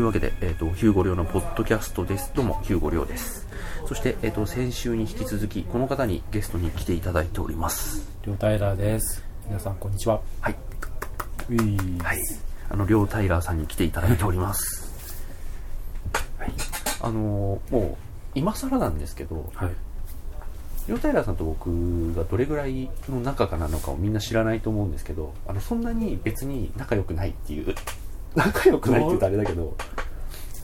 [0.00, 2.32] というわけで、えっ、と、ヒューゴリョウのポッドキャストです。
[2.34, 3.46] どうも、ヒューゴリョウです。
[3.86, 8.08] そして、えっ、と、先週に引き続き、この方にゲストに来ていただいております。
[8.24, 9.22] りょうタイラーです。
[9.46, 10.22] 皆さん、こんにちは。
[10.40, 10.56] はい。
[11.50, 11.58] うい
[12.02, 12.18] はい。
[12.70, 14.90] あの、りょうタイラーさんに来ていただいております。
[16.38, 16.52] はい。
[17.02, 17.96] あのーもう、
[18.34, 19.70] 今更なんですけど、はい。
[20.88, 27.74] りょうタイラーさんと僕がどれぐらいの仲かなのかをみんな知らないと思うんですけど、あの、そんなに別に仲良くないっていう、
[28.34, 29.76] 仲良くないって言うとあれだけど、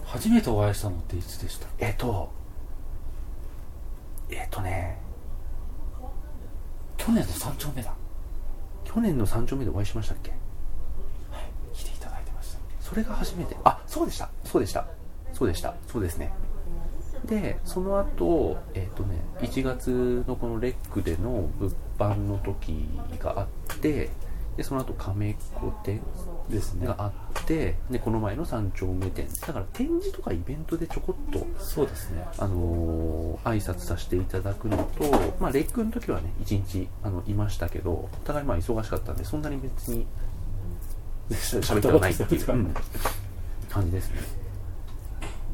[0.04, 1.66] 初めてお会いしたのっていつでした？
[1.78, 2.30] えっ、と、
[4.30, 4.98] えっ、とね、
[6.96, 7.94] 去年の三丁目だ。
[8.84, 10.32] 去年の三丁目でお会いしましたっけ？
[11.72, 12.58] 来ていただいてました。
[12.80, 13.56] それが初めて。
[13.64, 14.30] あそうでした。
[14.44, 14.86] そうでした。
[15.32, 15.74] そうでした。
[15.88, 16.32] そうですね。
[17.24, 22.88] でその後えっ、とね1月のこのレックでの物販の時
[23.18, 24.10] があって
[24.56, 26.00] でその後亀子店
[26.48, 26.86] ですね。
[26.86, 26.94] が。
[26.98, 32.26] あってでこの前の三丁目店だから展示とかイベントでちょこっとそうですね。
[32.38, 35.04] あのー挨拶させていただくのと、
[35.38, 40.06] まあ、レックの時はね、一日あのいましたけど、お互いまあ忙しかったんで、そんなに別に
[41.30, 42.74] し 喋ってはないっていう、そううん
[43.68, 44.20] 感じですね。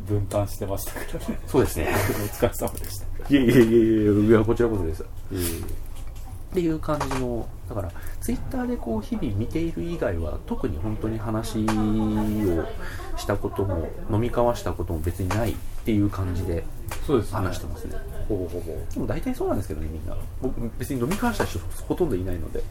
[0.09, 1.41] 分担してましたからね。
[1.47, 1.89] そうですね。
[1.93, 3.07] お疲れ様でした。
[3.29, 5.03] いやいやいやいや、いやこちらこそです。
[5.03, 5.07] っ
[6.55, 11.65] ていう感じの、だから、ツイッターでこう日々見ている以外は、特に本当に話を
[13.17, 16.65] したことも、飲み交わしたことも別にないっていう感じで
[17.07, 17.37] そうですね。
[17.39, 17.97] 話してますね。
[18.29, 18.73] ほぼほぼ。
[18.93, 20.15] でも大体そうなんですけどね、みんな。
[20.43, 22.63] 僕、別に飲み交わした人ほとんどいないので。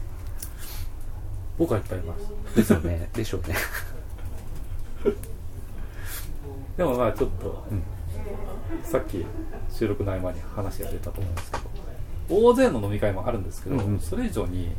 [1.58, 2.56] 僕はいっぱいいます。
[2.56, 3.10] ですよね。
[3.12, 3.56] でしょうね。
[6.76, 7.82] でもまあちょっと、うん
[8.82, 9.24] さっき
[9.70, 11.64] 収録の合間に話が出たと思うんですけど、
[12.28, 14.70] 大勢の飲み会もあるんですけど、うんうんそれ以上に、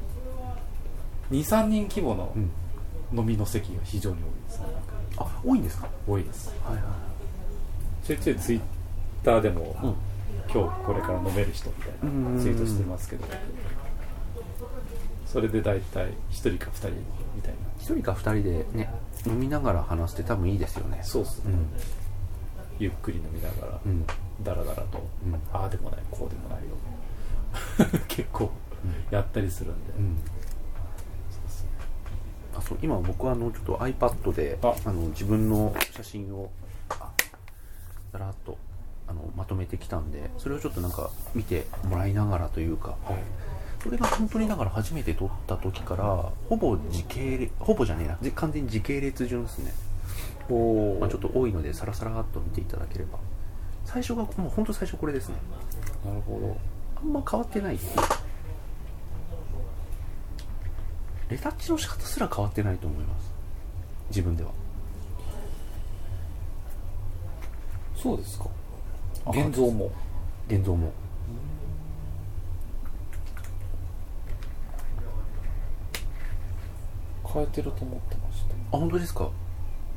[1.33, 2.49] 2、3人規模のうん。
[3.16, 4.66] 飲みの席が非常に多いですね。
[5.17, 5.88] あ、多いんですか？
[6.07, 6.51] 多いです。
[6.66, 6.83] はいはい。
[8.07, 8.61] ちょいちょいツイッ
[9.23, 9.95] ターでも、うん。
[10.51, 11.91] 今日これから飲める人みたい
[12.35, 13.23] なツイートしてますけど
[15.27, 16.89] それで大体1人か2人
[17.35, 18.89] みたいな一人か二人でね、
[19.27, 20.99] 飲みながら話して多分いいですよね。
[21.03, 21.67] そうっすね、うん。
[22.79, 24.05] ゆっくり飲みながら、うん。
[24.43, 28.49] ダラダラと、うんああでもないこうでもないよ 結構
[29.11, 30.17] やったりするんで、うん。
[32.56, 34.74] あ、そう、今僕はあの、ちょっと iPad で、あ。
[34.86, 36.52] あの、自分の写真を、
[36.90, 37.12] あ
[38.12, 38.58] だらっと、
[39.08, 43.18] あの、まとめてきたんで、それをちょっとなんか見てもらいながらというか、はい。
[43.84, 46.06] それが本当にだから初めて撮った時から
[46.47, 49.74] ほぼ時系列ほぼじゃねえなじ完全に時系列順ですね、
[50.50, 53.20] おまあ、ちょっと多いのでさらさらっと見ていただければ。
[53.84, 55.35] 最初がもう本当最初これですね。
[56.06, 56.58] なるほど。
[56.96, 57.94] あんま変わってないっていう
[61.33, 63.33] レタッチの仕方すら変わってないと思います。
[64.09, 64.51] 自分では。
[67.95, 68.45] そうですか。
[69.25, 69.91] あ現像も。
[70.47, 70.91] 現像も。
[77.25, 78.53] 変えてると思ってました。
[78.53, 79.31] あ本当ですか。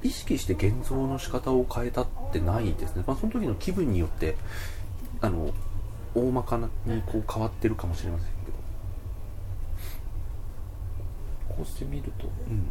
[0.03, 4.37] 意識して現像の仕方を変えたってないですね、まあ、その時の気分によって
[5.21, 5.53] あの
[6.15, 8.57] 大まかにこう変わってるかもしれませんけど
[11.57, 12.67] こうして見るとうん。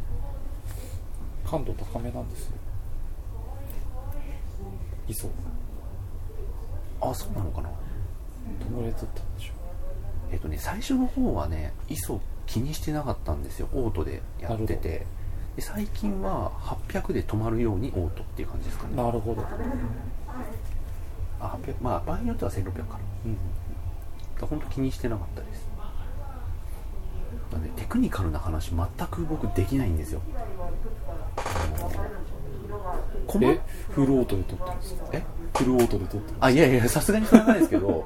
[1.49, 2.51] 感度高めなんですよ。
[5.07, 5.27] いそ。
[5.27, 5.31] う
[7.01, 7.69] あそうなのかな？
[8.59, 9.53] どのぐらい撮ったんでしょ
[10.31, 13.69] えっとね最初の方はね ISO 気にしてなかったんですよ。
[13.73, 15.05] オートでやってて。
[15.55, 16.51] で最近は
[16.89, 18.93] 800で止まるようにオートっていう感じですかね。
[18.93, 19.43] うなるほど。
[21.39, 22.99] あ800まあ場合によっては1600かな。
[23.25, 23.37] うん。
[24.47, 25.61] 本当気にしてなかったです。
[25.63, 25.64] だ
[27.55, 30.21] からねテクニカルな話全く僕できないんですよ。
[33.41, 33.59] え？
[33.91, 34.95] フルオートで撮ってるんです。
[34.95, 35.23] かえ？
[35.57, 36.33] フルオートで撮ってるんです。
[36.33, 38.05] かあいやいやさすがにそれはないですけど。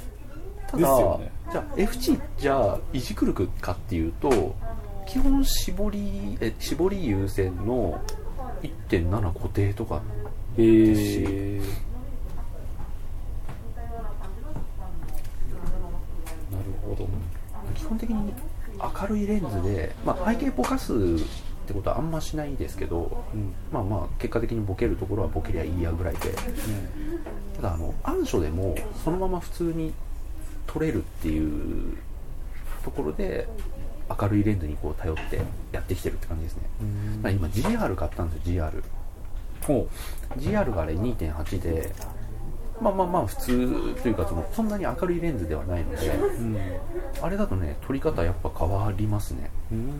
[0.68, 1.32] ただ、ね。
[1.50, 4.54] じゃあ F 値じゃあいじくるくかっていうと
[5.06, 8.00] 基本絞りえ絞り優先の
[8.62, 10.00] 1.7固定とか
[10.56, 11.68] えー、なる
[16.82, 17.06] ほど。
[17.74, 18.32] 基本的に
[19.00, 20.96] 明るいレンズで、まあ、背景ぼかすっ
[21.66, 23.54] てことはあんましないですけど、うん。
[23.72, 26.34] まあまあ結果的にボケるところはボケりゃいいやぐらいで。
[27.56, 29.92] ただあの暗所でもそのまま普通に
[30.66, 31.96] 撮れるっていう
[32.84, 33.48] ところで
[34.20, 35.40] 明るいレンズにこう頼って
[35.72, 37.32] やってきてるって感じですね、うん。
[37.32, 38.82] 今 GR 買ったんですよ GR
[39.66, 39.88] ほ
[40.36, 41.94] GR があれ2.8で
[42.84, 46.58] まあまあまあ普通というかそのそんなに明るいレンズではないのでううん。
[47.22, 49.50] あれだとね撮り方やっぱ変わりますね。
[49.72, 49.92] うん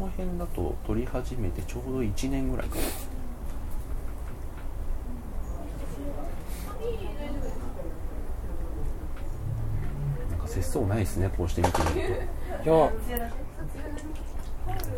[0.00, 2.82] の辺だと撮り始めてちょうど1年ぐらいかな。
[10.30, 12.08] なんか節操ないですねこうして見てみる
[12.64, 12.70] と。
[12.70, 12.90] いや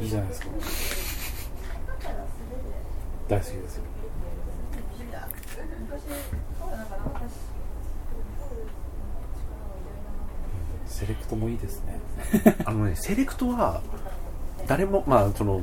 [0.00, 0.46] いいじゃないですか。
[3.28, 3.82] 大好きですよ。
[10.86, 12.00] セレクトもいいですね。
[12.64, 13.82] あのねセレクトは
[14.66, 15.60] 誰もまあその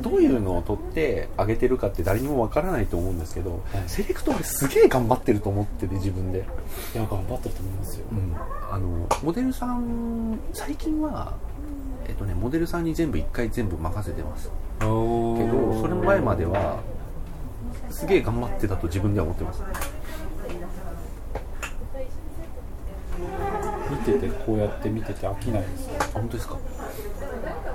[0.00, 6.38] どういうのを取ってあげてるかって誰にもわからないと思うんですけど、はい、セレクト俺すげえ頑張ってると思ってて自分で。
[6.94, 8.34] いや頑張ってると思いますよ、うん、
[8.70, 11.34] あのモデルさん最近は
[12.08, 14.50] えっとねモデルさんに全部一回全部任せてます。
[14.78, 16.80] けどそれ前までは
[17.90, 19.62] すげえ頑張ってたと自分では思ってます。
[23.90, 26.58] 見ててこうやって見てて飽きないですあ本当ですか？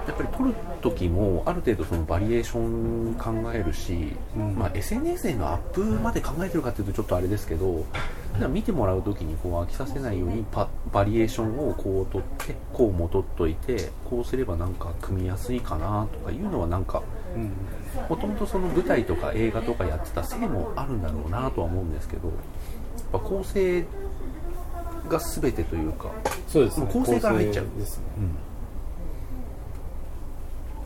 [0.07, 7.85] やっぱり撮る時もある程度そのバリエーション考えるし、うん、まあ、SNS へのアップまで考えてるかっていうとちょっとあれですけど
[8.47, 17.01] 見てもらう時にこう飽きさせないようにパバリエーションをこう取ってこうも取っといてこうすればなんか組みやすいかなとかいうのはなんか
[18.09, 22.37] もともとその舞台とか映画とかやってたせいもあるんだろうなとは思うんですけどやっ
[23.13, 23.85] ぱ構成
[25.07, 26.11] が全てというか
[26.47, 27.65] そうです、ね、構成から入っちゃう。
[27.65, 28.03] んですね、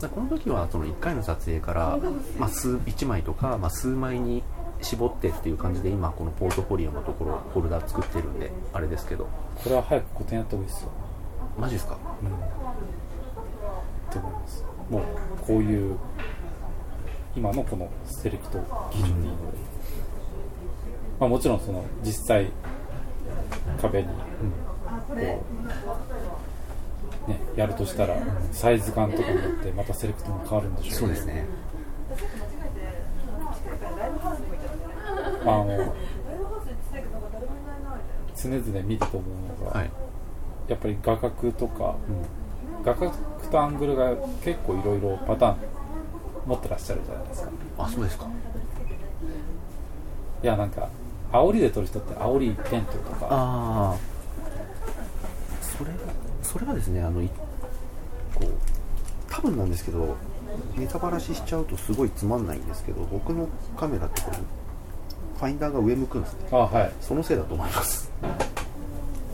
[0.02, 0.08] うん。
[0.08, 1.98] この時はその1回の撮影から、
[2.38, 4.42] まあ、数1枚とか、まあ、数枚に
[4.82, 9.26] 絞ってっていう感じで今このポートフォリオのところホルダー作ってるんであれですけど。
[9.62, 10.88] これは早く個展やった方がいいですよ
[11.58, 11.96] マジですか？
[12.22, 12.28] うん。
[12.28, 12.30] っ
[14.10, 14.64] て思います。
[14.90, 15.02] もう
[15.46, 15.96] こういう
[17.36, 18.58] 今のこのセレクト
[18.90, 19.34] 基準でいい
[21.20, 22.50] まあ、もちろんその実際
[23.80, 24.14] 壁にこ
[25.14, 25.18] う、
[27.30, 28.16] ね、やるとしたら
[28.50, 31.46] サイズ感とかによってまたセレクトも変わるんでしょうそうですね
[35.42, 35.94] あの
[38.34, 39.90] 常々見てと思うのが、はい、
[40.68, 43.12] やっぱり画角とか、うん、画角
[43.50, 45.56] とアングルが結構いろいろパターン
[46.46, 47.50] 持ってらっしゃるじゃないですか。
[47.78, 48.26] あそうですか。
[50.42, 50.88] いやなんか
[51.30, 53.96] 煽りで撮る人って煽りテントとかああ
[55.60, 55.90] それ
[56.42, 57.28] それはですねあのこ
[58.44, 58.48] う
[59.30, 60.16] 多分なんですけど
[60.76, 63.48] ネタばらししちゃうとすごいつまんないんですけど僕の
[63.78, 64.38] カメラってこれ
[65.42, 66.38] ファインダーが上向くんですね。
[66.52, 66.92] あはい。
[67.00, 68.08] そのせいだと思います。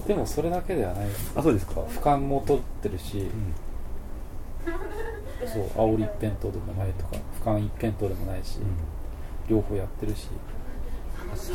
[0.06, 1.08] でもそれだけではない。
[1.36, 1.82] あそうですか。
[1.82, 3.54] 俯瞰も撮ってるし、うん、
[5.46, 8.64] そう煽り一辺倒でもないとか俯瞰一辺倒でもないし、うん、
[9.54, 10.28] 両方やってるし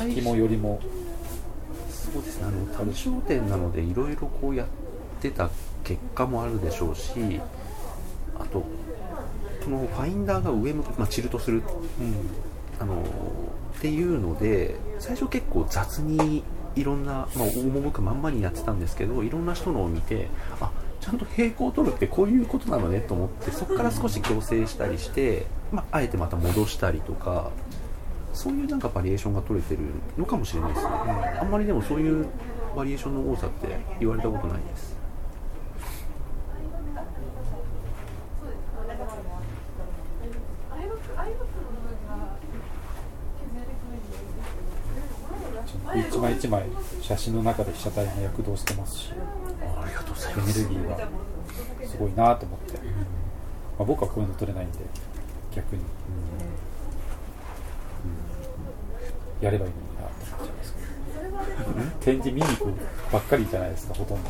[0.07, 0.79] 引きもよりも。
[1.89, 2.45] そうですね。
[2.45, 4.67] あの単焦点なのでいろいろこうやっ
[5.19, 5.49] てた
[5.83, 7.41] 結果もあるでしょうし
[8.37, 8.67] あとこ
[9.71, 12.13] のファインダーが上向く、まあ、チルトする、うん、
[12.83, 13.01] あの
[13.77, 16.43] っていうので最初結構雑に
[16.75, 20.27] いろんな、まあ、赴くまんまにやってたんですけどいろんな人のを見て
[20.59, 27.51] あちゃんと平行を取るってこういうことなのねと思ってそこから少し矯正したりして、まあ、あえてまた戻したりとか
[28.33, 29.81] そういうなんかバリエーションが取れてる
[30.17, 30.89] のかもしれないですね、
[31.39, 32.25] あんまりでもそういう
[32.75, 34.93] バリエーションの多さって言われたことないです
[45.95, 46.63] 一枚一枚
[47.01, 50.59] 写真の中で被写体が躍動してますしありがとうございます。
[50.59, 50.97] エネルギーが
[51.85, 52.79] すごいなと思って、ま
[53.79, 54.79] あ、僕はこういうの撮れないんで
[55.53, 55.85] 逆に、う
[59.41, 59.45] ん。
[59.45, 62.13] やればいいのになって思っちゃいますけど。
[62.13, 62.73] 展示見に行く
[63.11, 64.29] ばっかりじゃないですかほとんど。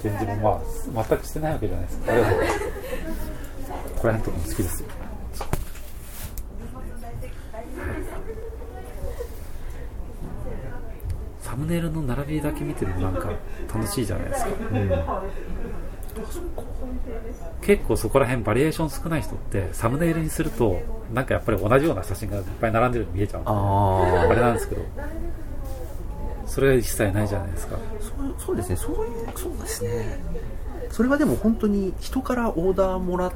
[0.00, 0.62] 展示も
[0.94, 2.12] まあ全くしてないわけじゃないですか。
[2.12, 2.72] ありがとうございます。
[4.00, 4.88] これとかも好きですよ
[11.52, 13.30] サムネイルの並びだけ見てるのなんか
[13.74, 14.90] 楽しいじゃないですか、うん、
[17.60, 20.80] 結構そこら辺バリエーション少ない人ってサムネイルにすると
[21.12, 24.82] なんかやっぱり同じような写真がいっぱい並んでるように見えちゃうああれなんですけど。
[26.46, 27.76] それが一切ないじゃないですか。
[28.00, 28.76] そうそうですね。
[28.76, 30.18] そういうそうですね。
[30.90, 33.32] それはでも本当に人からオーダーもらっ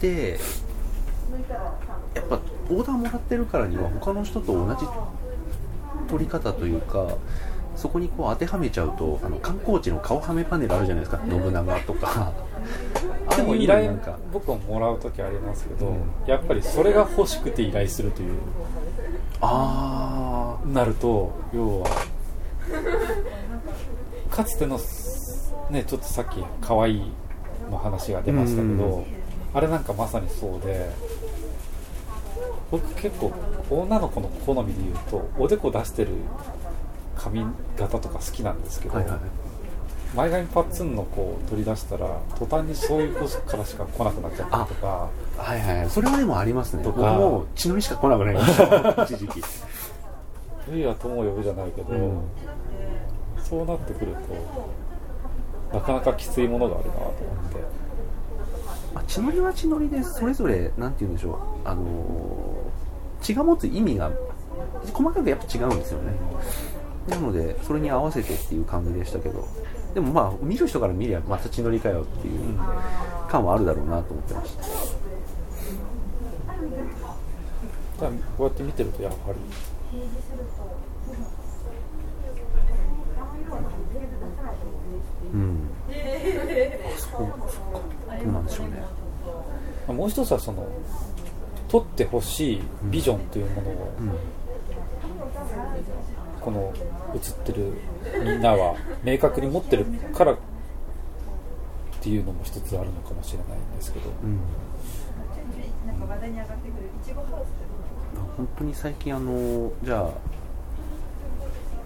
[0.00, 0.38] て
[2.14, 4.86] やっぱオーダーもらってるからには他の人と同じ
[6.14, 7.08] 撮り方というか
[7.74, 11.20] そこにこう当てはめちゃうとあの観光地の顔はめパネルあるじゃないですか。
[11.28, 12.32] 信長とか。
[13.36, 13.90] でも依頼
[14.32, 18.38] 僕ももらう時ありますけど、うん、やっぱりそれが欲しくて依頼するという。
[19.40, 20.68] ああ。
[20.68, 21.88] なると要は
[24.30, 24.78] かつての
[25.70, 27.12] ねちょっとさっき可愛い
[27.70, 29.04] の話が出ましたけど、うん、
[29.52, 30.90] あれなんかまさにそうで
[32.70, 33.32] 僕結構
[33.70, 36.10] 女の子の好みで言うとおでこ出してる
[37.16, 37.44] 髪
[37.76, 39.18] 型とか好きなんですけど、はいはい、
[40.16, 46.84] 前髪パッツンの子を取り出したら途端にそういう子からしか来なくなっちゃったりとかはいはいそれはでもありますね。
[46.84, 47.12] とか。
[47.14, 49.42] もう血のりしか来なくなりました 一時期。
[50.70, 52.22] ルイは友を呼ぶじゃないけど、うん、
[53.42, 54.12] そうなってくる
[55.70, 57.14] となかなかきついものがあるなと思っ
[57.52, 57.83] て
[58.94, 61.68] まあ、血のりは血のりでそれぞれなんて言うんでしょう。
[61.68, 64.10] あのー、血が持つ意味が
[64.92, 66.12] 細かくやっぱ違うんですよね。
[67.08, 69.46] なのでそれに合わせてっていう感じでしたけど。
[69.94, 72.58] でもまあ見る人から見りゃまた血のりかよっていう
[73.28, 74.64] 感はあるだろうなと思ってました。
[78.00, 78.10] こ
[78.40, 79.38] うやって見てるとやっぱり。
[85.32, 85.68] うん。
[86.96, 88.82] そうそうかどうなんでしょうね。
[89.88, 90.66] もう一つはその
[91.68, 94.10] 取ってほしいビジョンというものを、うん。
[96.44, 96.72] この
[97.14, 97.72] 映ってる
[98.22, 100.36] みんなは 明確に持ってるからっ
[102.02, 104.38] ていうのも一つあるのかもしれないんですけど、うん、
[108.36, 110.10] 本当に最近あのじゃあ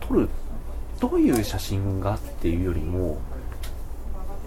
[0.01, 0.29] 撮る
[0.99, 3.19] どういう写真がっていうよりも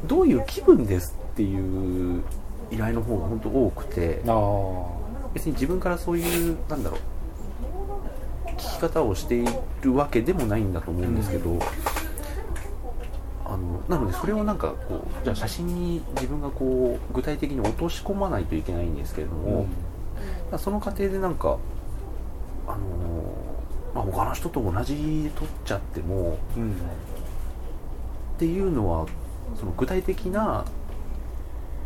[0.07, 2.23] どういう気分ですっていう
[2.71, 4.21] 依頼の方が本当多くて
[5.33, 9.45] 別に自分からそういうなんだろう聞き方をしてい
[9.81, 11.59] るわけでもないんだと思うんですけど、うん、
[13.45, 19.67] あのなのでそれをなんかこうじゃあ写真に自分がこう具体的に落とし込まないといけないんですけれども、
[20.51, 21.57] うん、その過程でなんか
[22.67, 22.77] あの
[23.93, 26.75] まあ、他の人と同じ撮っちゃっても、うん、っ
[28.37, 29.05] ていうのは
[29.59, 30.63] その具体的な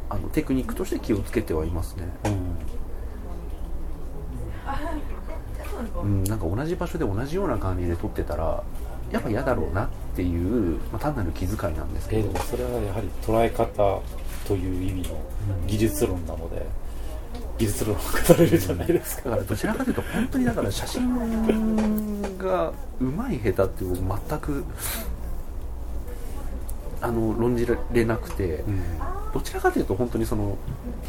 [0.10, 2.08] あのテクニックとして気をつけてはいますね。
[6.02, 8.64] うん、なんか同じ場所で同じような感じで撮ってたら
[9.12, 14.02] やっぱ嫌だろうなっていう、まあ、単なる気遣いなんですけど、えー、それはやはり捉え方
[14.48, 15.18] という意味の
[15.68, 16.66] 技術論なので、
[17.58, 19.30] 技術論を語れるじゃないですか。
[19.30, 24.64] だからどちらかというと本当にだから写真がうまい下手っていう全く
[27.02, 28.82] あの論じられなくて、うん、
[29.36, 30.58] どちらかというと本当にその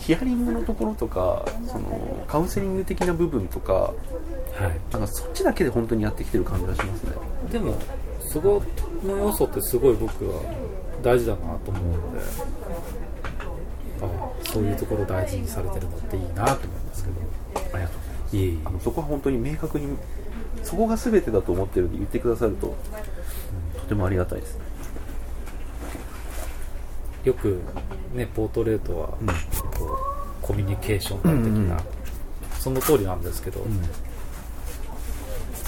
[0.00, 3.92] ヒアリングのところとかそのカウンセリング的な部分とか,、は
[4.66, 7.12] い、なんかそっちだけで本当にやってきてる感じがしますね。
[7.52, 7.78] でも
[8.18, 8.60] そこ
[9.04, 10.42] の要素ってすごい僕は
[11.04, 12.20] 大事だなと思うので、
[14.02, 17.16] あそういうところ大事にされてるのっていいなと思いますけど。
[17.54, 17.88] ありがとうございま
[18.28, 18.58] すいえいえ。
[18.64, 19.96] あのそこは本当に明確に
[20.64, 22.74] そこが全てだと思ってるんで言ってくださると、
[23.74, 24.58] うん、とてもありがたいです
[27.26, 27.60] よく
[28.14, 29.34] ねポートレートは、うん、こ
[30.42, 31.78] うコミュニケーション的な、うんうん、
[32.56, 33.82] その通りなんですけど、うん、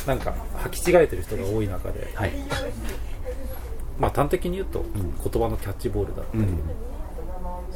[0.06, 2.32] なんか履き違えてる人が多い中で、はい、
[3.98, 6.44] まあ端的に言うと、言葉のキャッチボールだったり、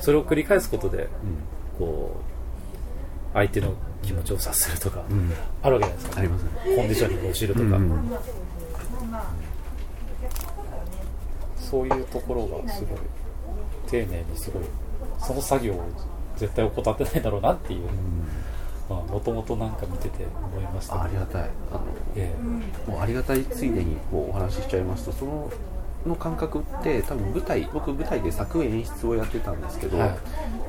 [0.00, 1.08] それを繰り返すことで、
[1.76, 2.20] こ
[3.32, 5.02] う相手の気持ちを察するとか、
[5.62, 8.18] あるわけじゃないですか、ありますね、コンディショニングを知るとか、うんうん、
[11.58, 12.98] そういうところがすごい
[13.88, 14.62] 丁寧にすごい
[15.20, 15.84] その作業を
[16.36, 17.88] 絶対怠ってないだろうなっていう
[18.88, 21.50] もともとなんか見てて思いました、ありがたい。
[21.70, 21.82] あの、
[22.16, 22.34] え
[22.86, 25.50] え、もうありがたいついでにこうお話ししちゃいますとその
[26.06, 30.18] の感覚って多分舞台僕舞台で作演出をやってたんですけど、はい、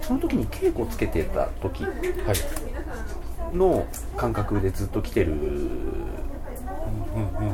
[0.01, 1.83] その時に稽古つけてた時
[3.51, 3.85] の
[4.15, 5.33] 感覚でずっと来てる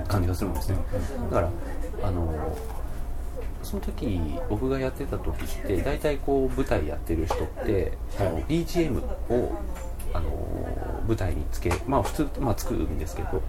[0.07, 0.77] 感じがするんですね。
[1.31, 1.49] だから
[2.03, 2.57] あの
[3.63, 9.57] その時僕がやってた時って大体こう舞台やってる人って、はい、BGM を
[10.13, 10.29] あの
[11.07, 13.41] 舞台につけまあ普通、まあ、作るんですけど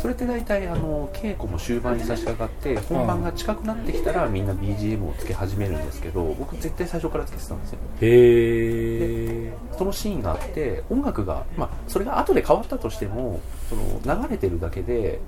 [0.00, 7.78] それって大体あの稽古も終盤に差し掛かって本番が近くなってきたらみんな BGM をつけ始めるんですけど僕絶対最初からつけてたんですよ。
[8.00, 15.20] へえそのシーンがあって音楽が、まあ、それが後で変わったとしてもその流れてるだけで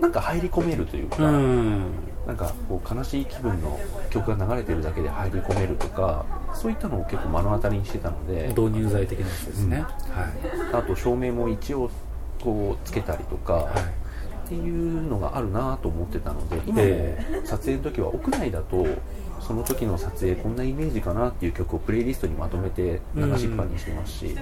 [0.00, 1.84] なんか入り込めるというか、うん
[2.26, 3.78] なんかこう悲しい気分の
[4.10, 8.48] 曲が流れてるだけで入り込めるとかそういったのを結構目の当たりにしてたので。
[8.48, 9.92] 導入剤的なやつですね、うん、はい、
[10.72, 11.90] あと照明も一応
[12.42, 13.82] こうつけたりとか、はい、
[14.46, 18.86] っていうのがあるなと思ってたので今も撮影の時は屋内だと
[19.40, 24.32] その時の撮影こんなイメージかなっていう曲をプレイリストにまとめて流しっぱにしてますし、うん、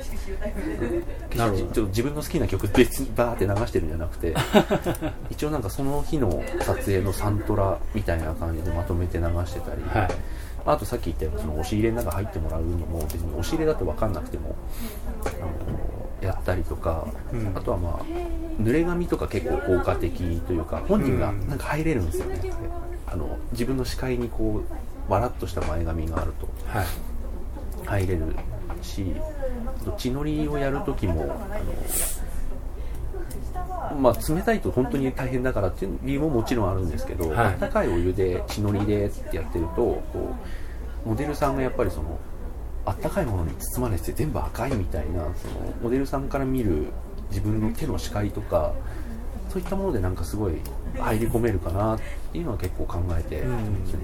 [1.88, 4.34] 自分の好きな曲別にバーって流してるんじゃなくて
[5.30, 9.82] 一応なんかその日の撮影のサントラみたいな感じでまとめて流してたり。
[10.66, 14.56] あとさっき言ったようにその押し入れの中入ってもらうのも別に押し入れだと分かんなくても
[16.22, 18.04] やったりとか、うん、あとはまあ
[18.60, 22.50] 濡れ紙とか結構効果的というか本人がなんか入れるんですよね、うん、
[23.06, 24.62] あの自分の視界にこ
[25.08, 26.48] うわらっとした前髪があると
[27.86, 28.34] 入れる
[28.82, 29.14] し、
[29.98, 31.26] 血のりをやるときもあ
[33.92, 40.02] のまあ、冷たいと本当に大変だからっていう理由ももちろんあるんですけど、はい、温かいお湯で血のりでってやってるとこ
[41.04, 42.18] うモデルさんがやっぱりその
[42.86, 46.86] あったかいものに包まれて全部赤いみたいなそのモデルさんから見る
[47.30, 48.72] 自分の手の視界とか
[49.54, 50.54] そういったものでなんかすごい
[50.98, 52.00] 入り込めるかなっ
[52.32, 53.56] ていうのは結構考えてま
[53.86, 54.00] すね。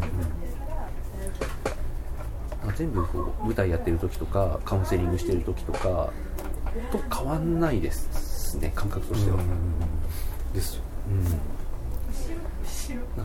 [2.67, 6.13] うん、全部こう舞台やってる時とかカウンセリングしてる時とか
[6.93, 9.39] と変わんないですね感覚としては、
[10.55, 11.25] ですよ、うん、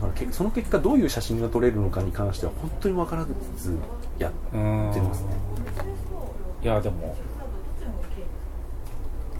[0.00, 3.24] からその結果どういう写真が撮れるのかに関しては本当に分から
[3.56, 3.78] ず
[4.18, 5.28] やってますね。
[6.64, 7.16] いやでも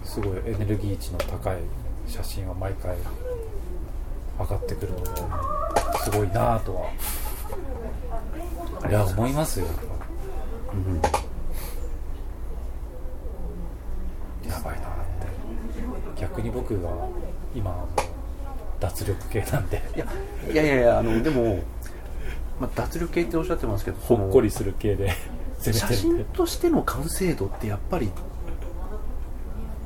[0.05, 1.57] すごいエネルギー値の高い
[2.07, 2.95] 写真は毎回
[4.39, 5.05] 上がってくるので
[6.03, 6.89] すごいなとは
[8.89, 9.65] いや思いますよ、
[10.73, 11.01] うん。
[16.19, 16.89] 逆に僕が
[17.55, 17.85] 今
[18.79, 19.81] 脱力系なんで。
[19.95, 20.05] いや
[20.51, 21.63] いやいやいやあのでも、
[22.59, 25.11] まあ、脱力系っておっしゃってますけどほっこりする系で
[25.59, 28.11] 写真としての完成度ってやっぱり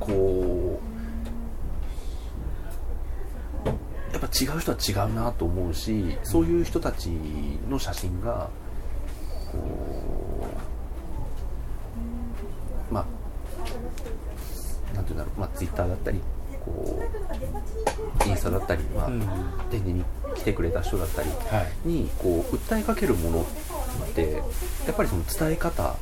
[0.00, 0.78] こ
[3.64, 3.68] う
[4.11, 7.08] やっぱ違う人は違うなと思うしそういう人たち
[7.68, 8.48] の写真が
[9.50, 9.58] こ
[12.90, 16.20] うまあなんていうんだろう、まあ、ツイッターだったり
[16.64, 17.02] こ
[18.24, 19.08] うインスタだったり、まあ、
[19.70, 20.04] 展示に
[20.36, 21.28] 来てくれた人だったり
[21.84, 23.46] に、こう訴えかけるものっ
[24.14, 24.42] て
[24.86, 25.96] やっぱりその伝え方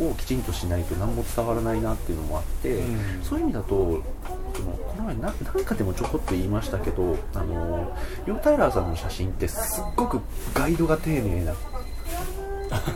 [0.00, 4.02] をきちんとしないと何も伝わらないなっていうのもあって、うん、そういう意味だと
[4.54, 10.20] そのこの前な何かでもちょこっと言いましたけどあのヨータイラーさんの写真ってすっごく
[10.54, 11.54] ガイドが丁寧な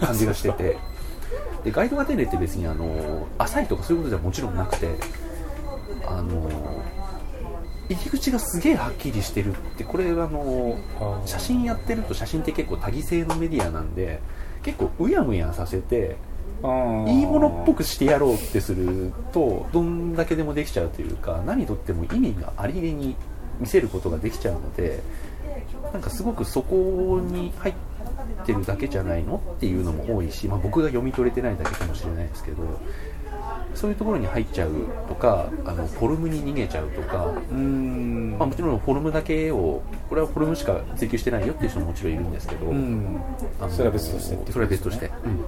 [0.00, 0.76] 感じがしてて
[1.64, 4.88] でガイドが丁寧って別にあの浅いとかそういうことではもちろんなくて
[6.06, 6.50] あの
[7.88, 10.78] 入り口がすげえはっきりしてるってこれあの
[11.24, 14.20] 写真やってると写真って結構多義性のメディアなんで
[14.62, 16.16] 結構うやむやさせて
[16.60, 23.14] いいものっぽくしてやろうってするとどんだけでもできちゃうというか何とっても意味がありげに
[23.60, 25.00] 見せることができちゃうので
[25.92, 27.74] なんかすごくそこに入っ
[28.44, 32.62] てるだけじゃないのっていうのも多いし、まあ、僕が読み取れてないだけかもしれないですけど
[33.74, 34.72] そういうところに入っちゃう
[35.08, 42.70] とかあのフォルムに逃げちゃうとかうん、まあ、もちろんフォルムだけをこれはフォルムしか追求してないよっていう人ももちろんいるんですけど、
[43.60, 45.44] あのそれは別としてそれは別として、うん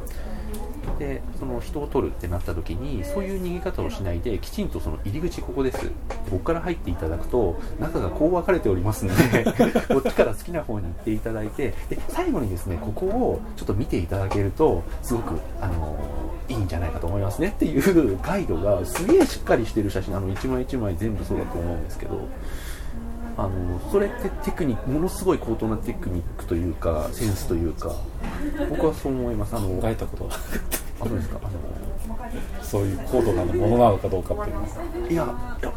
[1.01, 5.87] でその人を取るってなった時にそういう逃げ方をしないできちんとその入り口ここです。
[6.31, 9.45] ここから入っていただくと中がこう分かれておりますので
[9.89, 15.99] こっちから好きな方に行っていただいてで最後にですねここをちょっと見ていただけるとすごくあの
[16.49, 22.21] いいんじゃないかと思いますねっていうガイドがすげえしっかりしてる写真あの一枚一枚全部そうだと思うんですけど
[23.37, 27.95] あのそれってテクニックものすごい高等なテクニックというかセンスというか
[28.69, 29.57] 僕はそう思います。
[29.57, 30.31] あの考えたことは
[31.01, 31.51] あそうですかあの
[32.63, 34.57] そういう高度なものなのかどうかっていう。
[34.57, 34.69] のは
[35.11, 35.73] いやいや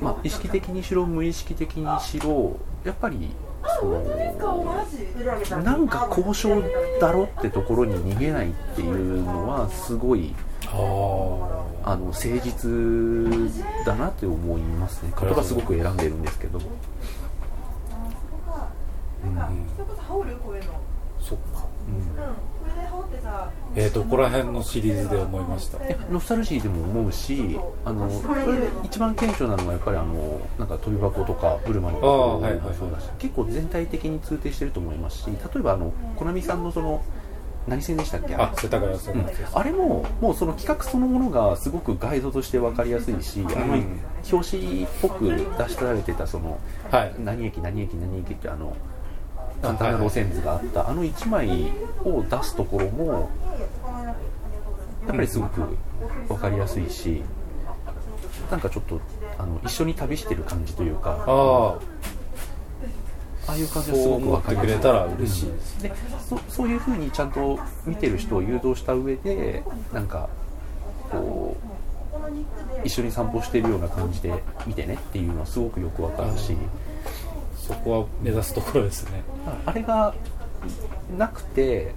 [0.00, 3.30] まあ意識的にしろ無意識的にしろやっぱり
[3.78, 6.62] そのなんか交渉
[7.00, 10.34] だろってところに逃げないっていうのはすごい
[10.72, 15.12] あの誠実だなって思いますね。
[15.18, 16.64] 言葉すごく選んでるんですけど、うん、
[21.20, 22.49] そっか、うん
[23.76, 25.78] えー、どこら辺のシリーズで思いました。
[26.10, 37.02] ノスタルジーでも思うしあのそれで一番顕著なのはやっぱりあのなんか飛び箱とかブルマのことがそうだし、結構全体的に通底してると思いますし例えばあのコナミさんのその
[37.68, 38.34] 何線でしたっけ？
[38.34, 43.74] あ世田谷線、うん、あれももうその企画そのものがすごくガイドとして分かりやすいし、うん、あの
[44.32, 46.58] 表紙っぽく出しられてたその、
[46.90, 48.74] はい、何駅何駅何駅ってあの
[49.62, 50.88] 簡単な路線図があった。
[50.88, 51.72] あの1枚
[52.04, 53.30] を出すところも
[55.06, 55.76] やっぱりすごく
[56.28, 57.22] 分かりやすいし
[58.50, 59.00] なんかちょっと
[59.38, 61.78] あの一緒に旅してる感じというかあ
[63.52, 65.92] あいう感じがすごく分かってくれたら嬉しいです、で
[66.28, 70.28] そそういうふうにちゃんと見てる人を誘導した上でなんか
[71.10, 71.56] こ
[72.82, 76.56] う一緒に散歩してるような感じで見てねっていうのはすごくよく分かるし。
[77.70, 79.22] そこは目指すところですね。
[79.64, 80.14] あれが
[81.16, 81.92] なくて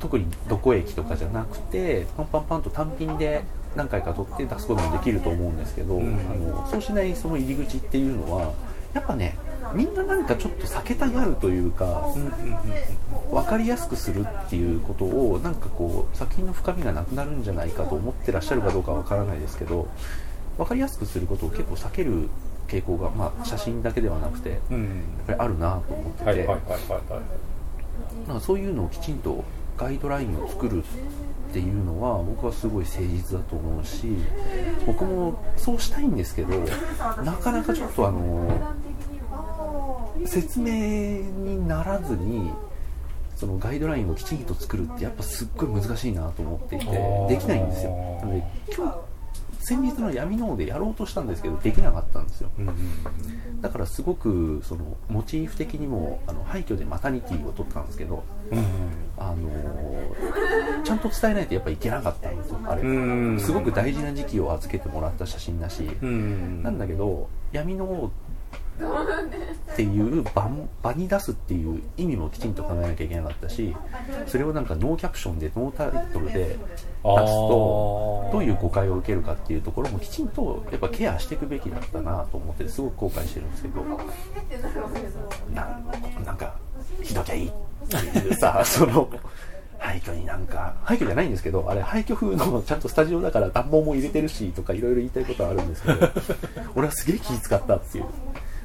[0.00, 3.44] 特にどこ駅とかじゃなくてパンパンパンと単品で
[3.76, 8.52] 何回か取って出すこともできると思うんですけど、うん、あのそうしないその入り口っていうのは
[8.92, 9.38] やっぱね
[9.74, 12.12] みんななんかちょっと避けたがるというか、
[13.30, 19.88] 分かりやすくするっていうことをなんかこう作品の深みがなくなるんじゃないかと思ってらっしゃるかどうかわからないですけど
[20.58, 22.28] 分かりやすくすることを結構避ける
[22.72, 24.60] 傾向が、まあ、写真だけではなくて、やっ
[25.26, 26.48] ぱりあるなと思ってて。
[28.40, 29.44] そういうのをきちんと
[29.76, 34.06] ガイドラインを作るっていうのは僕はすごい誠実だと思うし
[34.86, 36.48] 僕もそうしたいんですけど
[37.22, 38.74] なかなかちょっとあの
[40.24, 42.50] 説明にならずに
[43.36, 46.86] そのガイドラインをきちんと作るってやっぱすっごい難しいなと思っていて
[47.28, 47.90] できないんですよ。
[48.20, 49.11] なので今日
[49.60, 52.50] 先日の闇の方でやろうとしたんですけどできなかったんですよ、
[53.60, 58.24] だからすごくそのモチーフ的にもあの廃墟でマタニティを取ったんですけど、
[59.16, 68.10] あのちゃんと伝えないとやっぱいけなかったんですよあれ、すごく大事な時期を預けてもらった写真だし、なんだけど闇の王
[69.72, 70.50] っていう場
[70.82, 73.74] 場に出すっていう意味もきちんと考えなきゃいけなかったし
[74.26, 76.58] それをなんかノーキャプションでノータイトルで出す
[77.02, 83.82] とどういう誤解を受けるかっていうところもきちんとやっぱケアしていくべきだったなと思ってすごく後悔してるんですけど
[85.54, 85.80] な
[86.24, 86.54] なんか
[87.02, 87.52] ひどきゃいいっ
[87.88, 89.08] ていうさ その
[89.78, 96.08] 廃墟になんか廃墟じゃないんですけどあれ廃墟風のちゃんとスタジオだから暖房も入れてるしとかいろいろ言いたいことはあるんですけど
[96.76, 98.04] 俺はすげえ気使ったっていう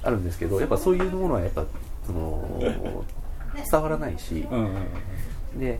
[0.03, 1.65] あるんですけどやっぱそういうものはやっぱ
[2.05, 2.61] その
[3.71, 4.45] 伝わらないし、
[5.57, 5.79] で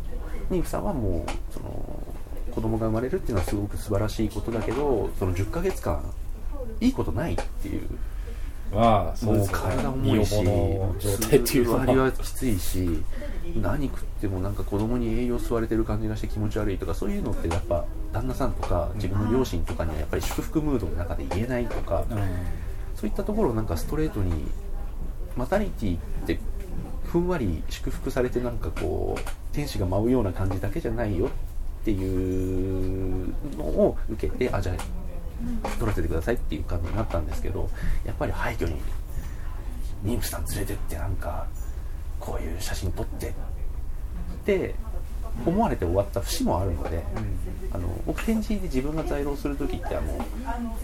[0.49, 2.03] 妊婦さんはもうその
[2.51, 6.01] 子供が生まれるっていうのはすごく素晴らしいことだけどその10ヶ月間
[6.79, 7.87] いいことないっていう。
[8.69, 13.01] まあ、そうですね、体重いし、状態っていうのはきついし、
[13.61, 22.17] 何食ってもなんか子供に栄養吸われてる感じがして気持ち悪いとか、そういうのってやっぱ旦那さんとか自分の両親とかにはやっぱり祝福ムードの中で言えないとか、うん
[22.97, 24.33] そういったところをなんかストレートに
[25.37, 26.39] マタニティって
[27.05, 31.29] ふんわり祝福されてなんかこう天使が舞うような感じだけじゃないよっ
[31.85, 37.69] ていうのを受けてあじゃあ撮らせてくださいっていう感じになったんですけど
[38.03, 38.75] やっぱり廃墟に
[40.03, 41.47] 妊婦さん連れてってなんか
[42.19, 43.33] こういう写真撮って
[44.45, 44.75] で
[45.45, 47.03] 思われて終わった節もあるので、
[47.71, 50.25] あの僕展示で自分が在廊する時ってあの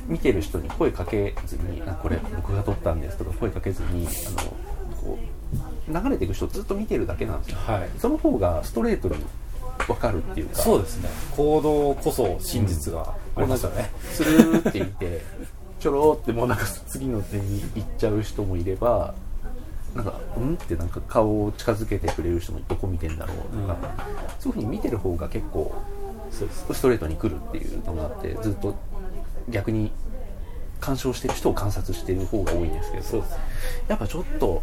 [0.07, 4.49] 見てる人に声かけずに「あこれ僕が撮ったんです」とか声かけずにあの
[5.01, 9.15] こう流れていく人ずっと見てるだけなんですよ、はい、その方がストレートに
[9.87, 11.09] 分かるっていうかそうですね。
[11.35, 15.21] 行動こそ真実がありますよね、うん、スルーって言って
[15.79, 19.13] ちょろってもうなんか次の点に行っちゃう人もいれば
[19.95, 25.73] なんかうんってなんか顔を近づけてくれる人もどこ見てんだろうとか、うん、そういうふうに見てる方が結構
[26.31, 28.75] ストレートに来るっていうのがあってずっと
[29.49, 29.91] 逆に
[30.79, 33.23] 鑑賞してる人を観察してる方が多いんですけど
[33.87, 34.61] やっぱちょっと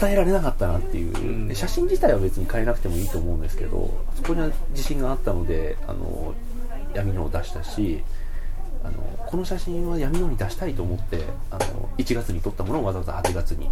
[0.00, 6.34] 伝えられなかったなっていう、うん、写真自体は別に変えなくてもいいと思うんですけどそこには自信があったのであの
[6.94, 8.02] 闇のを出したし
[8.82, 13.70] あのこの写真は闇のに出したいと思ってあの1月に撮ったものをわざわざ8月に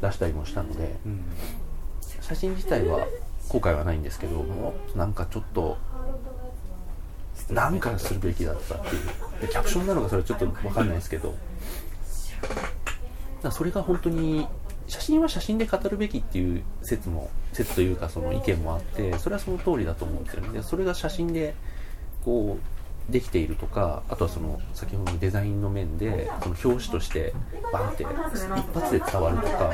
[0.00, 1.24] 出したりもしたので、うん、
[2.20, 3.06] 写真自体は
[3.48, 5.76] 後悔はないんですけどもなんかちょっと
[7.50, 9.02] 何かするべきだったっていう。
[9.40, 11.34] でキャプションなのかそれはちょっと分かんないですけど。
[13.42, 14.46] だそれが本当に
[14.86, 21.54] 写真は写真で語るべきっていう説も説というかその意見もあってそれはその通りだと思うんですよねでそれが写真で
[22.24, 22.79] こう
[23.10, 27.32] できているとかあとはその先ほどのデザインの面でその表紙として
[27.72, 28.08] バンって一
[28.72, 29.72] 発で伝わるとか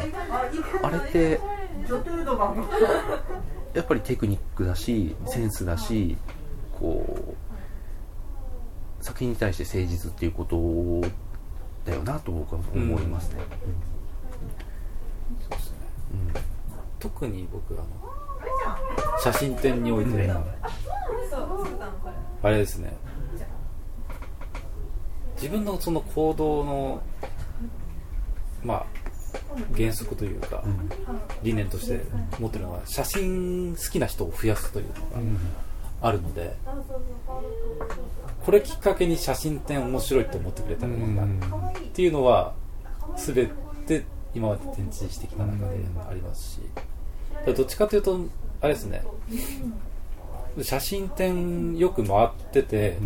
[0.83, 1.41] あれって
[3.75, 6.17] やっぱりテクニックだしセンスだし
[6.73, 7.35] こ
[9.01, 11.09] う作品に対して誠実っていうこと
[11.85, 13.41] だよなと僕は思いますね。
[15.41, 15.77] そうですね、
[16.13, 16.43] うん、
[16.99, 17.87] 特に僕あの
[19.21, 20.45] 写真展において、うん、
[22.43, 22.97] あれですね
[25.37, 27.03] 自分のその行動の
[28.63, 28.87] まあ
[29.77, 30.91] 原則というか、うん、
[31.43, 32.01] 理念として
[32.39, 35.01] 持ってるのは写真好きな人を増やすというのが
[36.03, 36.57] あるので、
[38.45, 41.29] これきっかけに写真展面白いと思ってくれたらいいなっ
[41.93, 42.55] ていうのは
[43.17, 43.51] 全
[43.87, 45.77] て今まで展示してきた中で
[46.09, 46.61] ありますし
[47.47, 48.21] どっちかというと
[48.61, 49.03] あれですね
[50.63, 52.99] 写真展よく回ってて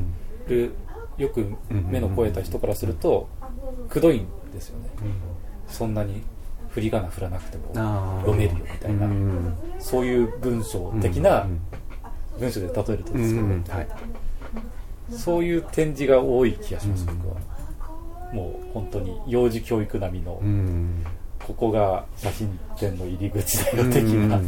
[0.48, 0.72] る
[1.20, 3.28] よく目の肥えた人からすると
[3.88, 4.88] くどいんですよね、
[5.68, 6.22] そんなに
[6.70, 7.74] 振り仮名振らなくても
[8.20, 9.08] 読めるよみたいな、
[9.78, 11.46] そういう文章的な
[12.38, 13.88] 文章で例えるとですけど、はい、
[15.10, 17.36] そういう展示が多い気がします、僕は。
[18.32, 20.40] もう本当に幼児教育並みの、
[21.44, 24.40] ここが写真展の入り口だよ的な、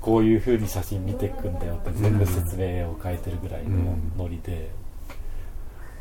[0.00, 4.70] こういうふうに写真見ていくんだよって全部説明を書いてるぐらいのノリで、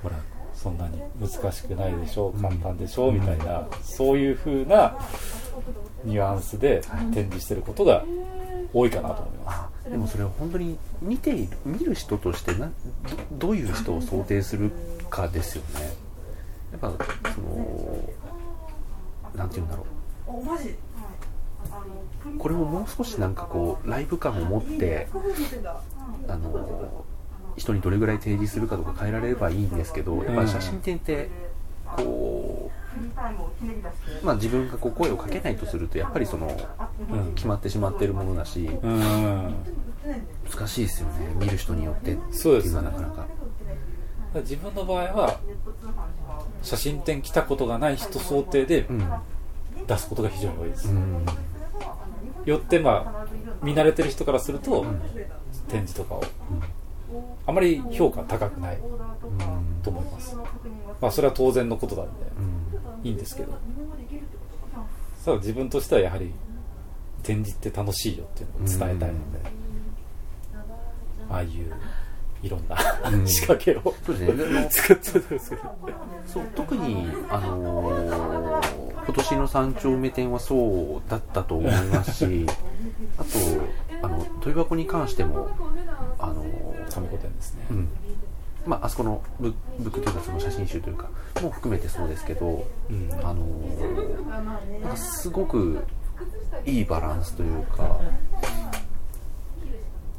[0.06, 0.16] ほら
[0.54, 4.96] そんなに難しくないでしょう簡単でしょうみたいなそういうふうな
[6.04, 8.06] ニュアンスで展示してることが
[8.72, 9.90] 多いかなと思います。
[9.90, 12.72] でもそれは本当に見ている見る人としてな
[13.32, 14.72] どういう人を想定する
[15.10, 15.92] かですよね。
[16.72, 16.92] やっぱ
[17.34, 17.98] その
[19.36, 19.88] 何て言うんだろ
[20.28, 20.32] う。
[22.38, 25.08] これももう少しなんかこうライブ感を持って
[26.28, 27.04] あの
[27.58, 31.30] 人にどれぐらい提示するかとか変えられればいいんですけどやっぱ写真展って
[31.86, 32.72] こ
[34.24, 36.48] う、まあ、自分がこう声をかけないとするとやっぱりその、
[37.10, 39.56] うん、決まってしまってるものだし、うん、
[40.52, 43.28] 難しいですよね見る人によってっていうのはなかなか。
[44.42, 45.40] 自分の場合は
[46.62, 48.86] 写真展来たことがない人想定で
[49.88, 51.26] 出すことが非常に多いです、うん、
[52.44, 53.28] よってまあ
[53.64, 54.86] 見慣れてる人からすると、
[55.70, 56.45] 展示とかをあ
[57.56, 58.78] まり評価高くない
[59.84, 60.36] と思います、
[61.02, 62.12] まあ、それは当然のことなんで
[63.04, 63.54] いいんですけど。
[65.26, 66.32] ただ自分としてはやはり
[67.24, 69.10] 展示って楽しいよっていうのを伝えたいので、
[71.32, 71.74] ああいう
[72.44, 72.78] いろんな
[73.26, 74.68] 仕掛けを、そうですね。
[74.70, 75.64] 作ってたんですけど。
[76.28, 82.46] そう特に、あのー、今年の三丁目店はそうだったと思いますし
[83.18, 83.30] あと
[84.04, 85.50] あの問い箱に関しても
[86.90, 87.90] 亀子店ですね、うん。
[88.66, 91.10] まあ、あそこのブックというかその写真集というか
[91.42, 93.46] も含めてそうですけど、うん、あの
[94.82, 95.84] なんかすごく
[96.66, 98.00] いいバランスというか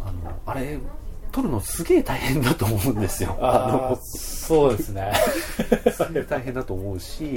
[0.04, 0.78] あのあれ
[1.32, 3.36] 撮るのすげえ大変だと思うんですよ。
[3.40, 5.12] あのそうですね。
[5.92, 7.34] すげえ大変だと思うし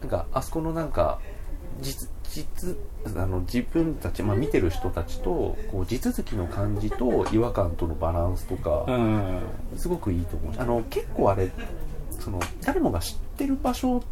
[0.00, 1.18] なんかあそこのなんか
[1.80, 2.76] 実実
[3.16, 8.84] あの自分たち、まあ、見てる人たちとこう地続きの感じと違和感とのバランスとか、
[9.76, 10.54] すごくいいと思う。
[10.58, 11.50] あの結構あれ
[12.10, 14.02] その誰もが知ってる場所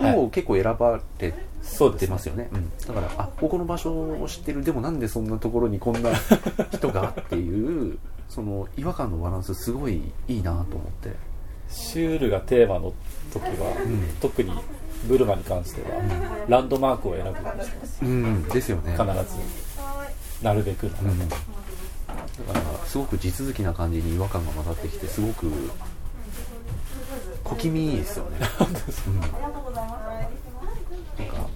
[0.00, 4.64] を結構選ばれてますよね、はい、うん、だからあここの場所を知ってる。
[4.64, 6.10] でもなんでそんなところにこんな
[6.72, 7.98] 人がっていう
[8.30, 11.34] その違和感のバランスすごいいいなと思って。
[11.68, 12.92] シュールがテーマの
[13.32, 14.52] 時は、うん、特に
[15.08, 15.88] ブルマに関しては、
[16.48, 18.92] ランドマークを選ぶようにしてます、うん、ですよね。
[18.92, 20.44] 必ず。
[20.44, 20.84] なるべく。
[20.84, 21.40] な、うん、だか
[22.54, 25.50] らすごく地続きな感じに違和感が混ざってきてすごく
[27.44, 28.38] 小気味いいですよね、
[29.06, 29.30] うん、なん
[31.28, 31.48] か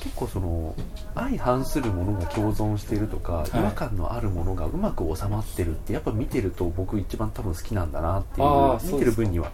[0.00, 0.74] 結構その
[1.14, 9.52] 相反するものが共存しているとか、違和感のあるものがうまく収まってるってやっぱ見てると僕一番多分好きなんだなっていう見てる分には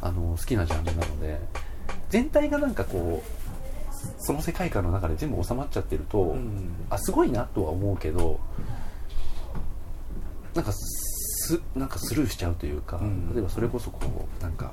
[0.00, 1.38] あの好きなジャンルなので
[2.10, 3.38] 全体がなんかこう
[4.18, 8.40] その世界観の中で全部収まっちゃってると、うん、あすごいなとは思うけど
[10.54, 14.72] なんかすなんかスルーしちゃうというか、うん、例えばそれこそこうなんか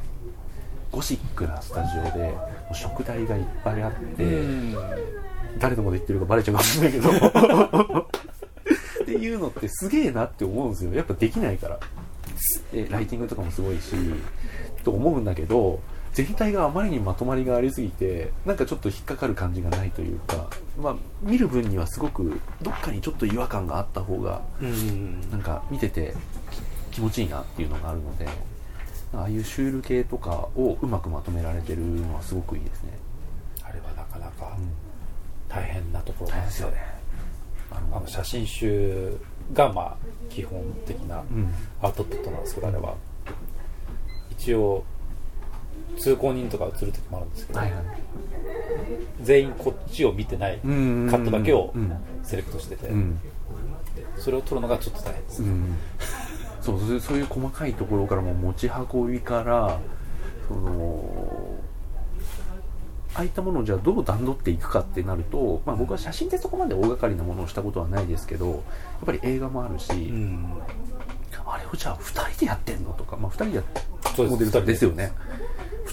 [0.91, 2.34] ゴシックなスタジオで
[2.74, 4.76] 食材がいっぱいあって、うん、
[5.60, 8.06] 誰のこと言ってるかバレちゃうかもしれないけど。
[9.04, 10.93] っていうのってすげえなって思うんですよ。
[10.93, 11.80] やっぱできないから。
[12.74, 13.95] えライティングとかもすごいし
[14.84, 15.80] と思うんだけど
[16.15, 20.47] 全体があまりにまとまりがありすぎてなんかちょっと引っかかる感じがないというか、
[20.82, 24.41] まあ、見る分にはすごくどっかにちょっと違和感があった方が、
[25.30, 26.13] なんか見てて
[26.91, 28.30] 気持ちいいなっていうのがあるので
[29.13, 32.97] ああいうシュール系とかをうまくまとめられてるのはすごくいいですね。
[33.62, 34.58] あれはなかなか
[35.49, 36.78] 大変なところなんですよね、
[37.71, 39.17] あの写真集
[39.51, 39.97] がまあ
[40.30, 41.21] 基本的な
[41.82, 42.95] アウトプットなんですけど、あれは。
[44.38, 44.84] 一応
[45.97, 47.83] 通行人とか映る時もあるんですけど、はいはい、
[49.21, 51.73] 全員こっちを見てないカットだけを
[52.23, 52.91] セレクトしてて、
[54.17, 55.75] それを撮るのがちょっと大変です、うん、
[56.61, 59.79] そうそういう細かいところからも持ち運びから
[60.47, 61.59] その
[63.15, 68.61] ああいったものをじゃあどう段取っていくかってなると、まあ、僕は写真でそこまで大掛かりなものをしたことはないですけどやっ
[69.05, 70.45] ぱり映画もあるし、うん、
[71.45, 73.81] あれをじゃあ2人でやってんのとか、まあ、2人でやって
[74.23, 75.13] モデルですよね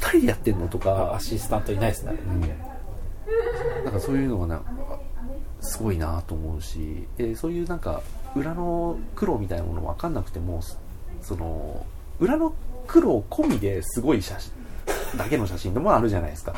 [0.03, 1.15] 2人でやってんのとか。
[1.15, 4.63] アシスタントいないですね、うん、なんかそういうのがな
[5.61, 7.07] すごいなと思うし。
[7.17, 8.03] でそういうなんか
[8.35, 10.61] 裏の苦労みたいなもの分かんなくても
[11.21, 11.87] その
[12.21, 12.55] 裏の
[12.87, 14.53] 苦労込みですごい写真
[15.17, 16.55] だけの写真でもあるじゃないですか。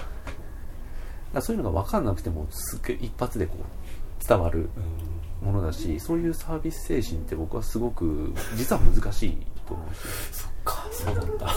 [1.34, 4.70] らそういうのが分かんなくてもすっげえ一発でこう伝わる
[5.42, 9.98] ものだしそういうサービス精神って僕はすごく実は難しいと思うし
[10.32, 11.54] そっかそうなんだ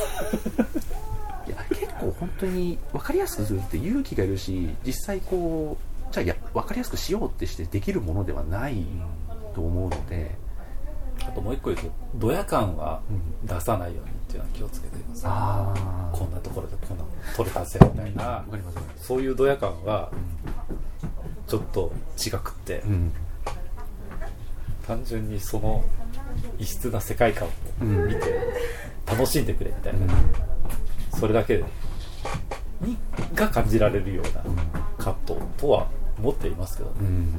[1.47, 2.77] いや結構本当に。
[2.91, 5.77] 分かりやすくするって勇気がいるし実際こ
[6.09, 8.85] うじゃあや分かりやすくしようってしてできるものではない
[9.53, 10.35] と思うので、
[11.21, 13.01] あともう一個言うとドヤ感は
[13.43, 17.03] 出さないようにっていうのは気をつけています、ああこんなところでこんな
[17.35, 18.45] 取れたぜみたいな。
[18.97, 20.11] そういうドヤ感は
[21.47, 21.91] ちょっと
[22.25, 23.11] 違くって、うん。
[24.85, 25.83] 単純にその
[26.57, 27.51] 異質な世界観を
[27.83, 28.39] 見て
[29.05, 29.99] 楽しんでくれみたいな、
[31.19, 31.61] それだけ
[32.81, 32.97] に
[33.33, 34.43] が感じられるような
[34.97, 35.87] 葛藤とは
[36.19, 36.89] 思っていますけど。
[36.91, 37.33] ね、うん。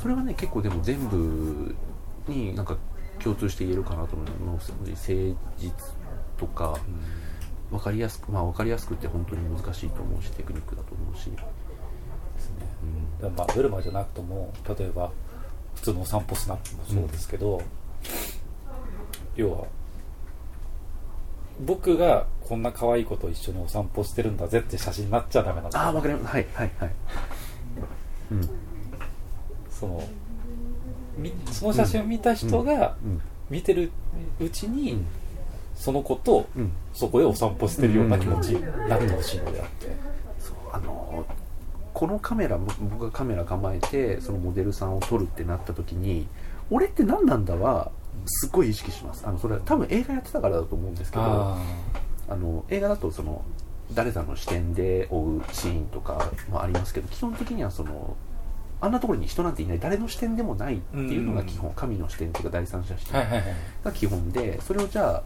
[0.00, 1.74] それはね結構でも全部
[2.28, 2.76] になんか
[3.18, 4.72] 共通して言えるかなと思うの誠
[5.58, 5.72] 実
[6.38, 6.78] とか
[7.70, 11.36] 分かりやすくまあ分かりやすくって本当に難しいと思うしテクニックだと思うし、で
[12.38, 12.66] すね。
[13.20, 15.10] だからまあブルマじゃなくとも例えば
[15.74, 17.62] 普通のお散歩スナップもそうですけど、
[19.36, 19.66] 要は
[21.64, 25.80] 僕がこんな可愛い子と一緒にお散歩してるんだぜって写真になっちゃダメなんだ。
[25.80, 26.32] ああ分かります。
[26.32, 26.90] はいはいはい。
[28.32, 28.50] うん。
[29.70, 30.02] その
[31.16, 33.20] みその写真を見た人がうん
[33.50, 33.90] 見てる
[34.40, 35.06] うちに、うん。
[35.74, 36.72] その子とうん。
[36.92, 39.86] そこでお散歩してるような気持ちになってほしいのであって、
[40.38, 41.24] そうあの
[41.94, 46.26] このカメラ僕僕がカメラ構えてそのモデルさんを撮るってなった時に
[46.70, 47.90] 俺って何なんだは
[48.26, 49.26] すっごい意識します。
[49.26, 51.58] あのそれは多分映画やってたからだと思うんですけどあ
[52.28, 53.44] あの映画だとその
[53.94, 58.16] 誰かの視点で追うシーンとかもありますけど基本的にはその
[58.80, 59.78] あんなところに人なんていない。
[59.78, 63.22] 誰の視点でもないっていうのが基本、神の視点っていうか第三者視点
[63.84, 65.22] が基本でそれをじゃあ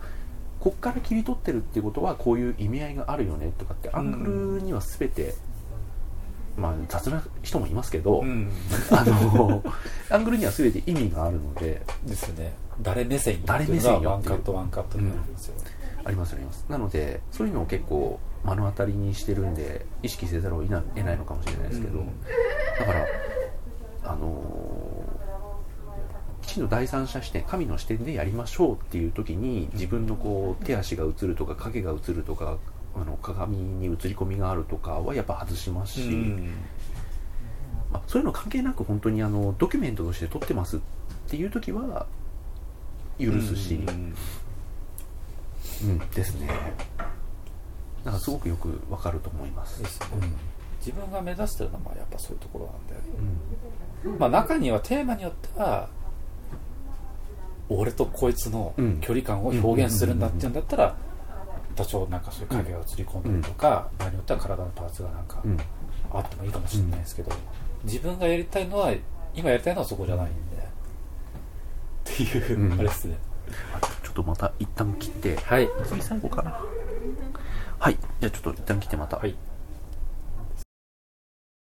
[0.58, 5.34] こっから切り取ってるっていうことはこういう意味合いがあるよねとかってアングルには全て、
[6.56, 8.50] まあ雑な人もいますけど、うん。
[8.90, 9.62] あの
[10.10, 15.54] アングルには全て意味があるのでですよね誰目線誰目線よワンカットワンカットになるんですよ、
[16.04, 16.64] ありますあります。
[16.68, 22.06] なのでそういうのを結構目の当たりにしてるんで意識せざるを得ないのかもしれないですけど、うん。
[22.78, 23.06] だから
[24.04, 24.42] あの
[26.42, 32.58] きちんと第三者視点神の視点でやりましょうっていう時に自分のこう手足が映るとか影が映るとか
[32.94, 36.08] あの鏡に映り込みがあるとかはやっぱ外しますし、
[37.92, 40.80] まあ、そういうの関係なく本当にあのドキュメントとして撮ってますっ
[41.28, 42.06] ていう時は
[43.18, 44.14] 許すし、うん。
[45.82, 46.48] うん、ですね。
[48.04, 49.82] だからすごくよくわかると思います。
[49.82, 49.88] ね。
[50.80, 52.94] 自分が目指してるのはまあやっぱそういうところなんで、
[54.04, 55.88] うん、まあ、中にはテーマによっては
[57.70, 59.00] 俺とこいつのうん。
[59.00, 60.96] 距離感を表現するんだっていうんだったら
[61.74, 65.58] 多少なんかそういう影が映り込んでるとか、場合によっては体のパーツがなんかうん、
[66.12, 67.32] あってもいいかもしれないですけど、
[67.84, 68.92] 自分がやりたいのは
[69.34, 70.53] 今やりたいのはそこじゃないんで
[72.10, 72.72] っていう、うん。
[72.74, 73.18] あれですね。
[73.74, 75.68] あちょっとまた一旦切って、はい。
[75.86, 76.60] 次最後かな。
[77.78, 79.16] はい、じゃあちょっと一旦切ってまた。
[79.16, 79.34] はい